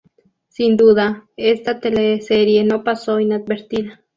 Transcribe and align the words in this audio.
Sin 0.47 0.77
duda 0.77 1.27
esta 1.37 1.79
teleserie 1.79 2.63
no 2.63 2.83
pasó 2.83 3.19
inadvertida. 3.19 4.03